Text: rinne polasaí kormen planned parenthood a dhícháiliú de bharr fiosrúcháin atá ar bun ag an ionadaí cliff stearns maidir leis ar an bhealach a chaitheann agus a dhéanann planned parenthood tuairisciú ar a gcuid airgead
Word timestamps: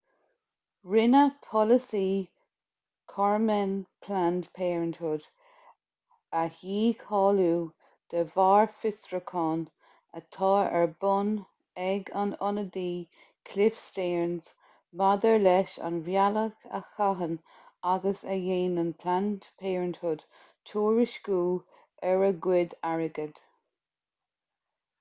rinne 0.91 1.19
polasaí 1.47 2.05
kormen 3.11 3.73
planned 4.05 4.45
parenthood 4.59 5.27
a 6.39 6.41
dhícháiliú 6.55 7.59
de 8.13 8.23
bharr 8.37 8.65
fiosrúcháin 8.79 9.61
atá 10.21 10.49
ar 10.79 10.87
bun 11.05 11.29
ag 11.89 12.09
an 12.23 12.31
ionadaí 12.39 12.87
cliff 13.51 13.77
stearns 13.83 14.49
maidir 15.03 15.37
leis 15.43 15.77
ar 15.81 15.87
an 15.93 16.01
bhealach 16.09 16.67
a 16.79 16.83
chaitheann 16.95 17.39
agus 17.95 18.25
a 18.37 18.39
dhéanann 18.47 18.91
planned 19.05 19.47
parenthood 19.65 20.25
tuairisciú 20.73 21.47
ar 22.13 22.27
a 22.31 22.33
gcuid 22.47 22.75
airgead 22.93 23.39